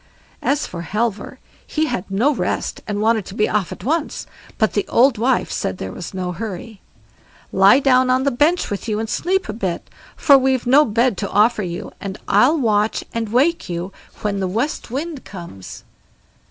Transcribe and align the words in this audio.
As 0.41 0.65
for 0.65 0.81
Halvor, 0.81 1.37
he 1.67 1.85
had 1.85 2.09
no 2.09 2.33
rest, 2.33 2.81
and 2.87 3.01
wanted 3.01 3.23
to 3.25 3.35
be 3.35 3.47
off 3.47 3.71
at 3.71 3.83
once, 3.83 4.25
but 4.57 4.73
the 4.73 4.87
old 4.87 5.19
wife 5.19 5.51
said 5.51 5.77
there 5.77 5.91
was 5.91 6.11
no 6.11 6.31
hurry. 6.31 6.81
"Lie 7.51 7.79
down 7.81 8.09
on 8.09 8.23
the 8.23 8.31
bench 8.31 8.71
with 8.71 8.87
you 8.89 8.97
and 8.99 9.07
sleep 9.07 9.47
a 9.47 9.53
bit, 9.53 9.87
for 10.15 10.39
we've 10.39 10.65
no 10.65 10.85
bed 10.85 11.17
to 11.17 11.29
offer 11.29 11.61
you, 11.61 11.91
and 12.01 12.17
I'll 12.27 12.57
watch 12.57 13.03
and 13.13 13.29
wake 13.29 13.69
you 13.69 13.93
when 14.23 14.39
the 14.39 14.47
West 14.47 14.89
Wind 14.89 15.23
comes." 15.23 15.83